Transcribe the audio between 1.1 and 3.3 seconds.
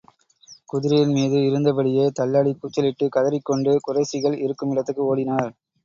மீது இருந்தபடியே தள்ளாடிக் கூச்சலிட்டுக்